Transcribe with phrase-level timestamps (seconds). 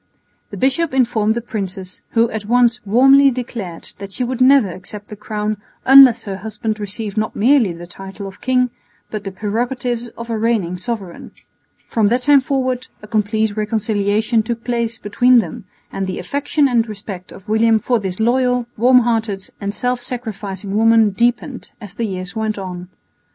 [0.49, 5.09] The bishop informed the princess, who at once warmly declared that she would never accept
[5.09, 8.71] the crown unless her husband received not merely the title of king,
[9.11, 11.33] but the prerogatives of a reigning sovereign.
[11.85, 16.89] From that time forward a complete reconciliation took place between them, and the affection and
[16.89, 22.05] respect of William for this loyal, warm hearted and self sacrificing woman deepened as the
[22.05, 22.89] years went on.